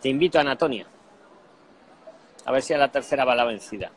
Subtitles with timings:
[0.00, 0.86] Te invito a Anatonia.
[2.46, 3.90] A ver si a la tercera va la vencida.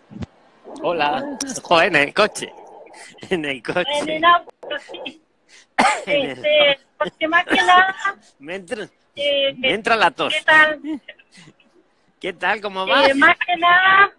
[0.82, 1.38] Hola.
[1.64, 2.54] Joder, en el coche.
[3.30, 3.88] En el coche.
[4.02, 4.52] En el auto,
[4.92, 5.22] sí.
[6.06, 7.96] Este, porque más que nada,
[8.40, 10.34] Me entra, eh, me entra la tos.
[10.34, 10.82] ¿qué tal?
[12.20, 12.62] ¿Qué tal?
[12.62, 13.10] ¿Cómo vas?
[13.10, 14.12] Eh, más que nada,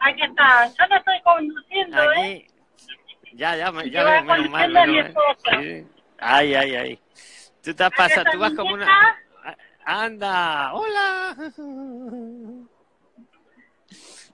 [0.00, 0.66] aquí está.
[0.68, 2.46] Yo no estoy conduciendo, ¿eh?
[3.34, 4.70] Ya, ya, me- ya veo, menos mal.
[4.72, 5.12] menos.
[5.60, 5.86] Sí.
[6.18, 6.98] Ay, ay, ay.
[7.62, 8.86] Tú te has pasado, tú vas como una...
[9.84, 11.34] Anda, hola.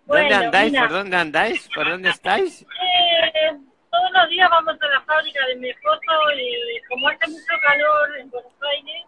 [0.07, 0.73] Bueno, ¿Dónde andáis?
[0.73, 0.83] mira.
[0.83, 1.69] ¿Por dónde andáis?
[1.75, 2.63] ¿Por dónde estáis?
[2.63, 3.57] Eh,
[3.91, 6.01] todos los días vamos a la fábrica de mi esposo
[6.37, 9.05] y como hace mucho calor en Buenos Aires,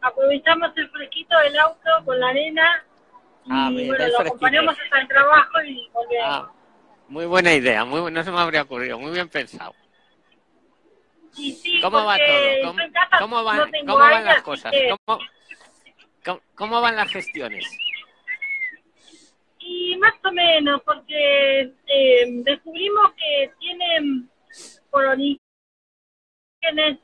[0.00, 2.84] aprovechamos el fresquito del auto con la nena
[3.46, 6.24] y Ah, bueno, lo acompañamos hasta el trabajo y volvemos.
[6.26, 6.50] Ah,
[7.08, 9.74] muy buena idea, muy, no se me habría ocurrido, muy bien pensado.
[11.32, 12.74] Sí, ¿Cómo va todo?
[13.18, 14.70] ¿Cómo, van, no cómo van las cosas?
[14.72, 15.18] que- ¿Cómo,
[16.24, 17.64] cómo, cómo van las gestiones?
[19.58, 24.28] Y más o menos, porque eh, descubrimos que tienen
[24.90, 25.40] por orígenes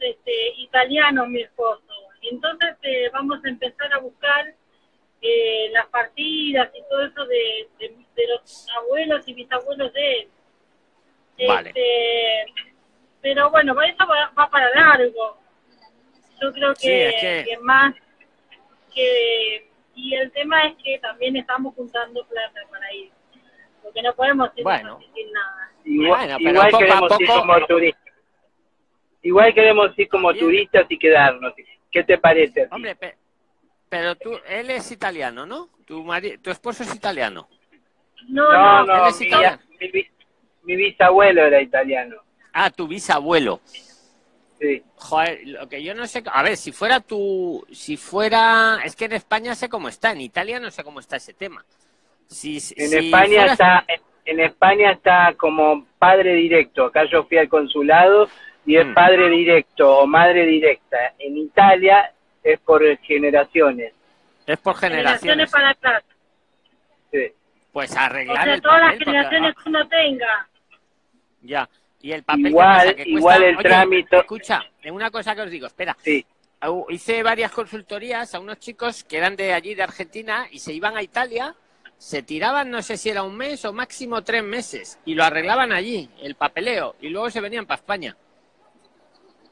[0.01, 1.83] este, italianos mi esposo.
[2.23, 4.55] Entonces eh, vamos a empezar a buscar
[5.23, 10.29] eh, las partidas y todo eso de, de- de los abuelos y bisabuelos de él.
[11.49, 11.71] Vale.
[11.71, 12.45] Este,
[13.23, 15.39] pero bueno, para eso va, va para largo.
[16.43, 17.95] Yo creo que, Sí, es que- que más
[18.95, 23.11] que y el tema es que también estamos juntando plata para ir
[23.83, 24.99] porque no podemos ir Bueno.
[25.15, 28.15] sin nada Igual, Bueno, pero igual poco a queremos ir como turistas.
[29.23, 30.45] Igual queremos ir como Bien.
[30.45, 31.53] turistas y quedarnos.
[31.91, 32.69] ¿Qué te parece?
[32.71, 33.17] Hombre, pe-
[33.89, 35.69] pero tú, él es italiano, ¿no?
[35.87, 37.49] Tu, mari- tu esposo es italiano.
[38.29, 39.59] no no, no, él no, es mi, italiano.
[39.81, 40.07] mi
[40.63, 42.17] mi bisabuelo era italiano.
[42.53, 43.61] Ah, tu bisabuelo.
[44.61, 44.83] Sí.
[45.11, 49.05] Joder, lo que yo no sé, a ver, si fuera tu, si fuera, es que
[49.06, 51.64] en España sé cómo está, en Italia no sé cómo está ese tema.
[52.28, 56.87] Si, En si España está en, en España está como padre directo.
[56.87, 58.28] Acá yo fui al consulado
[58.65, 58.94] y es Mm.
[58.94, 60.97] padre directo o madre directa.
[61.19, 62.12] En Italia
[62.44, 63.93] es por generaciones.
[64.47, 66.04] es por generaciones generaciones, para atrás
[67.10, 67.32] Sí.
[67.72, 70.49] pues o arreglar sea el todas las papel, generaciones ah, que uno tenga
[71.43, 71.69] ya.
[72.03, 72.94] Y el papel ¿qué Igual- pasa?
[72.94, 75.97] Que igual cuesta- el Oye, trámite- Escucha, una cosa que os digo, espera.
[76.00, 76.25] Sí.
[76.91, 80.97] Hice varias consultorías a unos chicos que eran de allí, de Argentina, y se iban
[80.97, 81.55] a Italia,
[81.97, 85.72] se tiraban, no sé si era un mes o máximo tres meses, y lo arreglaban
[85.72, 88.17] allí, el papeleo, y luego se venían para España.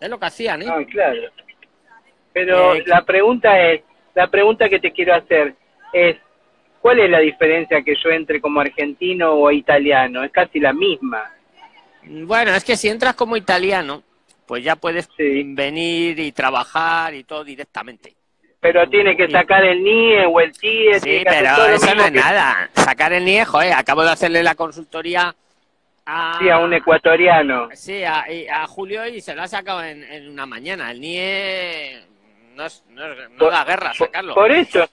[0.01, 0.67] Es lo que hacían, ¿eh?
[0.71, 1.21] Ah, claro.
[2.33, 3.83] Pero Eh, la pregunta es,
[4.15, 5.55] la pregunta que te quiero hacer
[5.93, 6.17] es,
[6.81, 10.25] ¿cuál es la diferencia que yo entre como argentino o italiano?
[10.25, 11.35] Es casi la misma.
[12.09, 14.03] Bueno, es que si entras como italiano,
[14.47, 15.43] pues ya puedes Sí.
[15.55, 18.15] venir y trabajar y todo directamente.
[18.61, 20.99] Pero tiene que sacar el NIE o el TIE.
[21.01, 22.69] Sí, pero eso no es que- nada.
[22.75, 25.35] Sacar el NIE, joder, acabo de hacerle la consultoría
[26.07, 27.69] a, Sí, a un ecuatoriano.
[27.75, 28.25] Sí, a,
[28.67, 30.91] Julio y se lo ha sacado en, en una mañana.
[30.91, 32.01] El NIE
[32.57, 34.35] no, es- no, es- no Por- da guerra sacarlo.
[34.35, 34.89] por eso,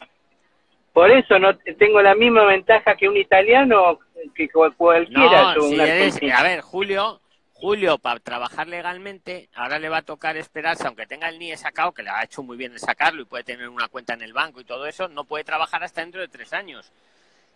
[0.93, 3.99] por eso no tengo la misma ventaja que un italiano
[4.33, 5.53] que cu- cualquiera.
[5.55, 7.21] No, si eres- a ver, Julio,
[7.53, 11.93] Julio, para trabajar legalmente, ahora le va a tocar esperarse, aunque tenga el NIE sacado,
[11.93, 14.33] que le ha hecho muy bien el sacarlo y puede tener una cuenta en el
[14.33, 16.91] banco y todo eso, no puede trabajar hasta dentro de tres años.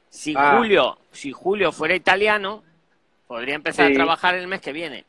[0.10, 0.56] Si Ah.
[0.58, 2.64] Julio, si Julio fuera italiano,
[3.28, 3.92] podría empezar Sí.
[3.94, 5.06] a trabajar el mes que viene.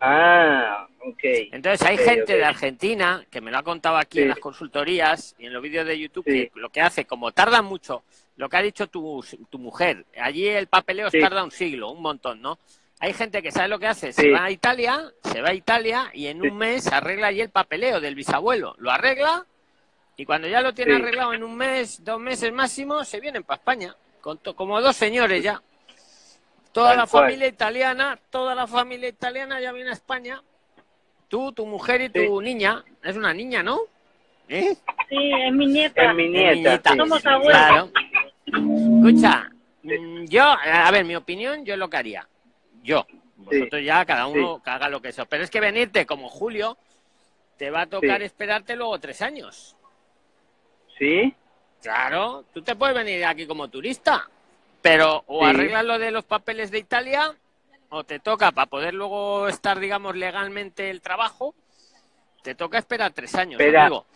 [0.00, 1.20] Ah, ok.
[1.52, 4.22] Entonces hay gente de Argentina que me lo ha contado aquí Sí.
[4.22, 6.50] en las consultorías y en los vídeos de YouTube Sí.
[6.52, 8.02] que lo que hace, como tarda mucho,
[8.36, 11.20] lo que ha dicho tu, tu mujer, allí el papeleo Sí.
[11.20, 12.58] tarda un siglo, un montón, ¿no?
[13.00, 14.30] Hay gente que sabe lo que hace, se Sí.
[14.30, 16.48] va a Italia, se va a Italia y en Sí.
[16.48, 19.44] un mes arregla allí el papeleo del bisabuelo, lo arregla
[20.16, 21.02] y cuando ya lo tiene Sí.
[21.02, 24.96] arreglado en un mes, dos meses máximo, se vienen para España, con to- como dos
[24.96, 25.60] señores ya.
[26.72, 27.24] Toda Tal la cual.
[27.24, 30.42] familia italiana, toda la familia italiana ya viene a España.
[31.28, 32.82] Tú, tu mujer y tu niña.
[33.02, 33.80] Es una niña, ¿no?
[34.48, 34.74] ¿Eh?
[35.08, 36.54] sí es mi nieta Es mi nieta.
[36.54, 36.90] nieta.
[36.92, 36.96] sí.
[36.98, 37.52] Somos abuelos.
[37.52, 37.90] Claro.
[38.52, 39.50] Escucha,
[39.82, 42.28] mm, yo, a ver, mi opinión, yo lo que haría.
[42.82, 43.06] Yo.
[43.36, 45.24] Vosotros ya, cada uno que haga lo que sea.
[45.24, 46.76] Pero es que venirte como Julio,
[47.56, 48.26] te va a tocar Sí.
[48.26, 49.76] esperarte luego tres años.
[50.96, 51.34] ¿Sí?
[51.82, 54.28] Claro, tú te puedes venir aquí como turista,
[54.80, 55.50] pero o Sí.
[55.50, 57.34] arreglas lo de los papeles de Italia,
[57.88, 61.54] o te toca para poder luego estar, digamos, legalmente el trabajo,
[62.42, 63.86] te toca esperar tres años, Espera.
[63.86, 64.06] amigo.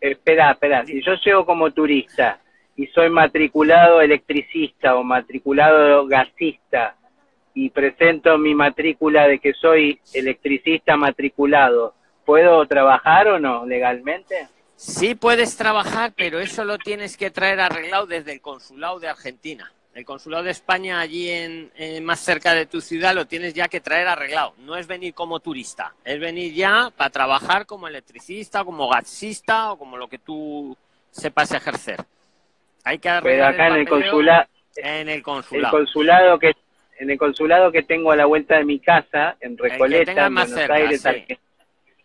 [0.00, 0.84] Espera, espera.
[0.84, 2.40] Si yo llego como turista
[2.76, 6.96] y soy matriculado electricista o matriculado gasista
[7.54, 14.48] y presento mi matrícula de que soy electricista matriculado, ¿puedo trabajar o no legalmente?
[14.76, 19.70] Sí puedes trabajar, pero eso lo tienes que traer arreglado desde el consulado de Argentina.
[19.94, 21.70] El consulado de España allí en,
[22.02, 24.54] más cerca de tu ciudad lo tienes ya que traer arreglado.
[24.58, 29.78] No es venir como turista, es venir ya para trabajar como electricista, como gasista o
[29.78, 30.74] como lo que tú
[31.10, 32.02] sepas ejercer.
[32.84, 34.46] Hay que arreglar Pero acá en el consulado,
[34.76, 35.76] en el consulado.
[35.76, 36.52] El consulado que
[36.98, 40.70] en el consulado que tengo a la vuelta de mi casa en Recoleta, en Buenos
[40.70, 41.04] Aires,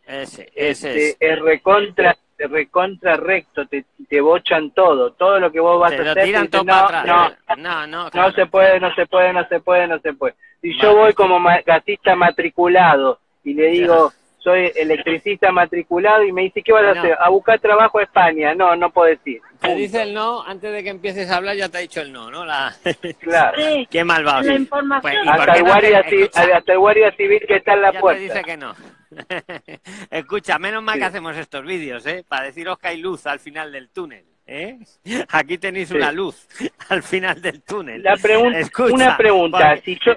[0.07, 5.59] ese, ese este, es recontra te recontra recto, te, te bochan todo, todo lo que
[5.59, 6.49] vos vas a hacer.
[6.53, 10.35] no, no, no, no, se puede, no se puede, no se puede, no se puede.
[10.61, 14.13] Si yo voy como gasista matriculado y le digo,
[14.47, 17.17] soy electricista matriculado y me dice, ¿qué vas a hacer?
[17.19, 18.55] A buscar trabajo a España.
[18.55, 19.41] No, no puedo decir.
[19.59, 22.13] Te dice el no, antes de que empieces a hablar ya te ha dicho el
[22.13, 22.45] no, ¿no?
[22.45, 22.73] La...
[23.19, 23.57] Claro.
[23.89, 24.43] Qué malvado.
[24.43, 25.01] La información.
[25.01, 28.19] Pues, hasta, el guardia civil, hasta el guardia civil que está en la puerta.
[28.19, 28.73] Te dice que no.
[30.09, 32.23] Escucha, menos mal que hacemos estos vídeos, ¿eh?
[32.25, 34.23] Para deciros que hay luz al final del túnel.
[34.45, 34.79] ¿eh?
[35.29, 36.47] Aquí tenéis una luz
[36.87, 38.01] al final del túnel.
[38.01, 38.59] La pregunta,
[38.91, 40.13] una pregunta, si, yo,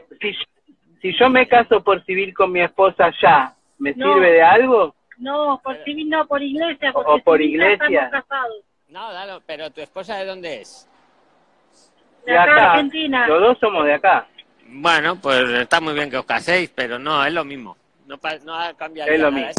[1.01, 4.95] si, yo me caso por civil con mi esposa ya, ¿me sirve de algo?
[5.19, 6.93] No, por civil no, por iglesia.
[6.95, 8.11] O por iglesia.
[8.89, 10.89] No, dalo, pero tu esposa de dónde es?
[12.25, 13.27] De, acá, Argentina.
[13.27, 14.27] Los dos somos de acá.
[14.67, 17.77] Bueno, pues está muy bien que os caséis, pero no, es lo mismo
[18.11, 19.53] no, no ha cambiado nada.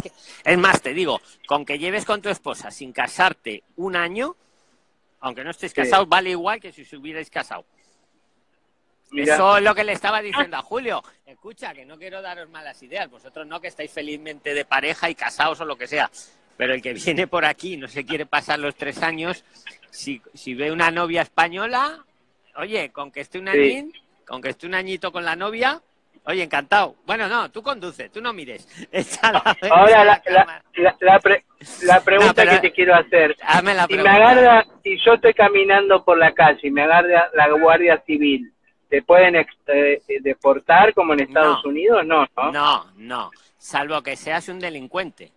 [0.44, 4.36] Es, más, te digo, con que lleves con tu esposa sin casarte un año,
[5.22, 7.66] aunque no estés casado, vale igual que si os hubierais casado.
[9.16, 11.04] Eso es lo que le estaba diciendo a Julio.
[11.26, 13.10] Escucha, que no quiero daros malas ideas.
[13.10, 16.10] Vosotros no, que estáis felizmente de pareja y casados o lo que sea.
[16.58, 19.44] Pero el que viene por aquí no se quiere pasar los tres años,
[19.90, 22.06] si, si ve una novia española,
[22.56, 23.94] oye, con que esté un añín,
[24.28, 25.82] con que esté un añito con la novia,
[26.26, 26.96] Oye, encantado.
[27.06, 28.68] Bueno, no, tú conduce, tú no mires.
[29.72, 30.22] Ahora la,
[31.82, 33.36] la, pregunta que te quiero hacer.
[33.88, 38.04] si me agarra, si yo estoy caminando por la calle y me agarra la Guardia
[38.06, 38.54] Civil,
[38.92, 42.06] ¿te pueden eh, deportar como en Estados Unidos?
[42.06, 42.52] No, no.
[42.52, 43.32] No, no.
[43.58, 45.32] Salvo que seas un delincuente.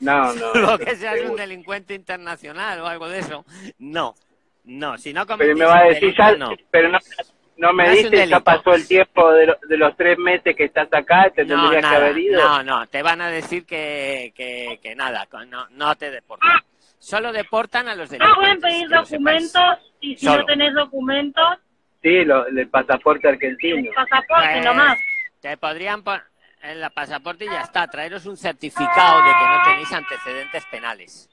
[0.00, 0.52] No, no.
[0.52, 3.44] Salvo que seas un delincuente internacional o algo de eso.
[3.78, 4.14] No.
[4.64, 6.50] No, si no Pero me va a decir ya, no.
[6.70, 6.98] pero no,
[7.56, 9.46] no me dices, ya pasó el tiempo de,
[9.78, 12.42] los tres meses que estás acá, te no, tendrías que haber ido.
[12.42, 16.50] No, no, te van a decir que, que, nada, no, no te deportan.
[16.98, 18.36] Solo deportan a los delincuentes.
[18.36, 21.58] No pueden pedir documentos y si no tenés documentos.
[22.02, 23.88] Sí, lo, el pasaporte argentino.
[23.88, 24.98] El pasaporte pues, nomás.
[25.40, 26.22] Te podrían poner
[26.62, 31.30] en la pasaporte y ya está, traeros un certificado de que no tenéis antecedentes penales.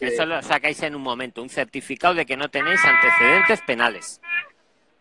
[0.00, 4.20] Eso lo sacáis en un momento, un certificado de que no tenéis antecedentes penales.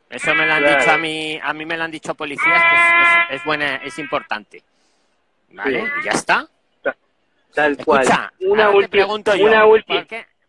[0.09, 2.61] Eso me lo han dicho a mí, a mí me lo han dicho policías
[3.27, 4.61] que es, buena, es importante.
[5.51, 5.83] ¿Vale?
[6.05, 6.47] Ya está.
[7.53, 8.07] Tal cual.
[8.39, 9.65] una, última, una,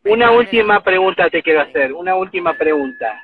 [0.04, 3.22] una última pregunta te quiero hacer, una última pregunta.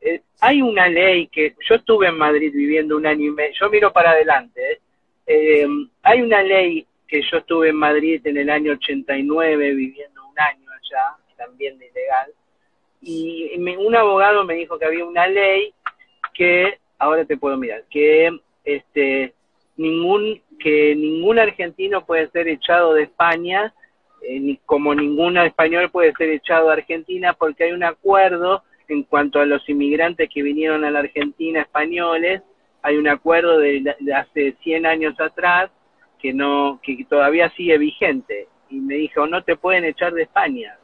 [0.00, 3.70] Eh, hay una ley que yo estuve en Madrid viviendo un año y medio, yo
[3.70, 4.80] miro para adelante, ¿eh?
[5.26, 5.66] Eh,
[6.02, 10.70] hay una ley que yo estuve en Madrid en el año 89 viviendo un año
[10.70, 12.32] allá, también de ilegal,
[13.02, 15.74] y un abogado me dijo que había una ley
[16.34, 18.30] que, ahora te puedo mirar, que
[18.64, 19.34] este
[19.76, 23.72] ningún que ningún argentino puede ser echado de España,
[24.22, 29.40] eh, como ningún español puede ser echado de Argentina, porque hay un acuerdo en cuanto
[29.40, 32.42] a los inmigrantes que vinieron a la Argentina españoles,
[32.82, 35.70] hay un acuerdo de, de hace 100 años atrás
[36.18, 38.48] que no que todavía sigue vigente.
[38.70, 40.78] Y me dijo no te pueden echar de España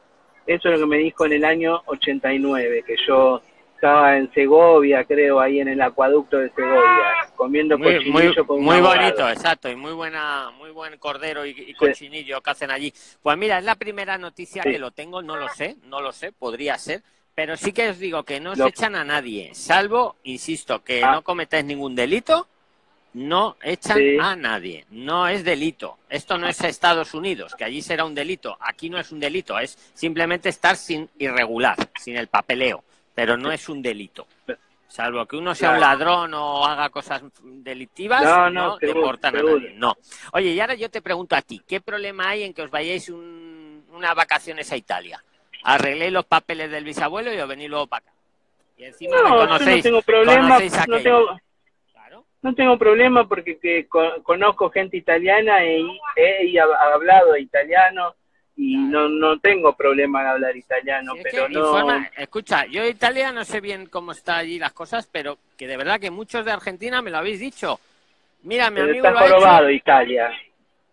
[0.47, 3.41] eso es lo que me dijo en el año 89, que yo
[3.73, 8.81] estaba en Segovia, creo, ahí en el acueducto de Segovia, comiendo muy, cochinillo muy, muy
[8.81, 12.93] bonito, exacto, y muy buena, muy buen cordero y, cochinillo que hacen allí.
[13.21, 16.31] Pues mira, es la primera noticia que lo tengo, no lo sé, no lo sé,
[16.31, 17.01] podría ser,
[17.35, 21.11] pero sí que os digo que no se echan a nadie, salvo, insisto, que ah.
[21.11, 22.47] no cometáis ningún delito
[23.15, 25.99] no echan a nadie, no es delito.
[26.09, 28.57] Esto no es Estados Unidos, que allí será un delito.
[28.59, 33.53] Aquí no es un delito, es simplemente estar sin irregular, sin el papeleo, pero no
[33.53, 34.27] es un delito.
[34.89, 39.73] Salvo que uno sea un ladrón o haga cosas delictivas, no, deportan a nadie.
[39.75, 39.95] No.
[40.33, 43.07] Oye, y ahora yo te pregunto a ti, ¿qué problema hay en que os vayáis
[43.07, 45.23] unas vacaciones a Italia?
[45.65, 48.11] Arregléis los papeles del bisabuelo y os venís luego para acá.
[48.77, 51.39] Y encima no, no tengo problema, no tengo,
[52.43, 58.13] no tengo problema porque que, conozco gente italiana y he, hablado italiano
[58.55, 62.05] y no, no tengo problema en hablar italiano, pero no...
[62.15, 65.99] escucha, yo italiano no sé bien cómo está allí las cosas, pero que de verdad
[65.99, 67.79] que muchos de Argentina me lo habéis dicho.
[68.43, 70.31] Mira, mi amigo Está jorobado Italia,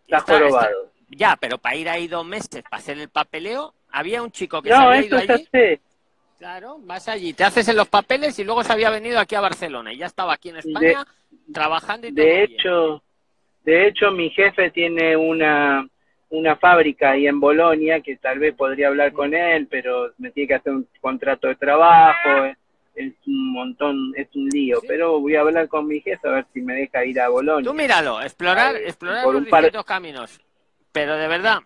[0.07, 0.91] está, jorobado.
[1.11, 4.71] ya, pero para ir ahí dos meses para hacer el papeleo, había un chico que
[4.71, 5.47] se había ido allí.
[6.39, 9.41] Claro, vas allí, te haces en los papeles y luego se había venido aquí a
[9.41, 11.07] Barcelona y ya estaba aquí en España
[11.53, 13.01] trabajando y De hecho,
[13.65, 15.87] de hecho mi jefe tiene una
[16.31, 20.49] una fábrica ahí en Bolonia que tal vez podría hablar con él, pero me tiene
[20.49, 22.47] que hacer un contrato de trabajo,
[22.95, 26.47] es, un montón, es un lío, pero voy a hablar con mi jefe a ver
[26.53, 27.71] si me deja ir a Bolonia.
[27.71, 30.41] Tú míralo, explorar, explorar los distintos caminos,
[30.91, 31.59] pero de verdad,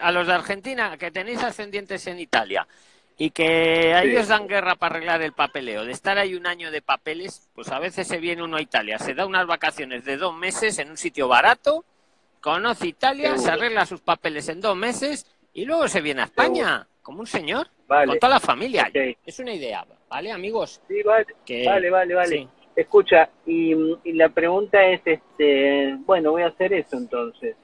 [0.00, 2.66] a los de Argentina que tenéis ascendientes en Italia
[3.16, 6.70] y que a ellos dan guerra para arreglar el papeleo, de estar ahí un año
[6.70, 10.16] de papeles, pues a veces se viene uno a Italia, se da unas vacaciones de
[10.16, 11.84] dos meses en un sitio barato
[12.40, 16.86] conoce Italia, se arregla sus papeles en dos meses y luego se viene a España
[17.02, 18.90] como un señor con toda la familia.
[19.24, 20.80] Es una idea, ¿vale, amigos?
[20.88, 22.48] Sí, vale, vale, vale.
[22.76, 23.74] Escucha, y,
[24.12, 27.56] la pregunta es, este, bueno, voy a hacer eso entonces.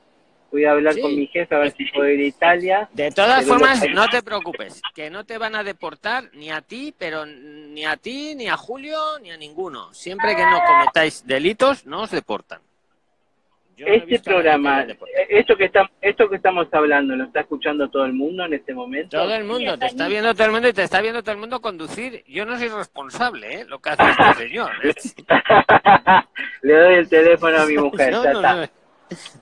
[0.55, 2.89] Voy a hablar con mi jefe a ver si puedo ir a Italia.
[2.93, 6.95] De todas formas, no te preocupes, que no te van a deportar ni a ti,
[6.97, 9.93] pero ni a ti, ni a Julio, ni a ninguno.
[9.93, 12.61] Siempre que no cometáis delitos, no os deportan
[13.77, 14.97] este programa, eh,
[15.31, 18.73] esto que, está, esto que estamos hablando, ¿lo está escuchando todo el mundo en este
[18.73, 19.19] momento?
[19.19, 21.41] Todo el mundo, te está viendo todo el mundo y te está viendo todo el
[21.41, 22.23] mundo conducir.
[22.29, 23.65] Yo no soy responsable, ¿eh?
[23.67, 24.71] Lo que hace este señor.
[26.63, 28.13] Le doy el teléfono a mi mujer.
[28.13, 28.23] no,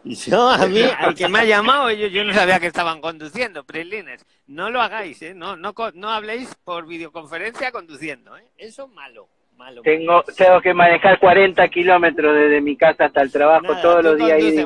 [0.05, 3.65] Yo, a mí, al que me ha llamado, yo, yo no sabía que estaban conduciendo,
[3.65, 4.25] Prilines.
[4.47, 5.35] No lo hagáis, ¿eh?
[5.35, 8.45] No, no, no habléis por videoconferencia conduciendo, ¿eh?
[8.59, 9.29] Eso malo.
[9.85, 14.43] Tengo, tengo que manejar 40 kilómetros desde mi casa hasta el trabajo todos los días.
[14.43, 14.65] Y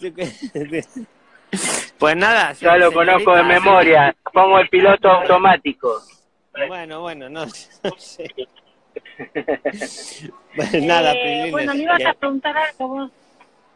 [1.98, 2.52] pues nada.
[2.52, 4.14] Ya lo conozco de memoria.
[4.32, 6.00] Pongo el piloto automático.
[6.68, 7.70] Bueno, bueno, no, sé.
[10.56, 13.10] pues nada, eh, Bueno, me ibas a preguntar algo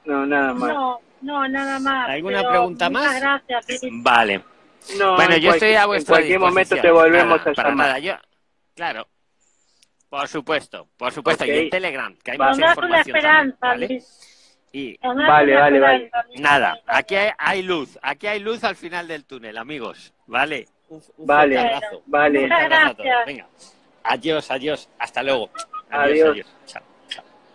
[0.04, 0.73] No, nada más.
[0.73, 2.11] No, no, nada más.
[2.11, 3.20] ¿Alguna pregunta más?
[3.20, 3.80] Gracias.
[3.90, 4.42] Vale.
[4.99, 7.76] bueno, yo estoy a vuestra En cualquier momento te volvemos a llamar.
[7.76, 8.14] Nada, yo,
[8.75, 9.06] claro,
[10.08, 11.44] por supuesto, por supuesto.
[11.44, 13.16] Y en Telegram, que hay mucha información.
[13.16, 14.02] Esperanza, ¿vale?
[14.73, 14.99] Y...
[15.02, 16.11] Vale, vale, vale.
[16.38, 20.12] Nada, aquí hay, luz, aquí hay luz al final del túnel, amigos.
[20.26, 20.68] Vale.
[20.88, 22.40] Un, vale, vale.
[22.42, 23.26] Muchas gracias.
[23.26, 23.49] Venga.
[24.04, 24.88] Adiós, adiós.
[24.99, 25.50] Hasta luego.
[25.90, 26.30] Adiós.
[26.30, 26.46] adiós.
[26.66, 26.93] Chao.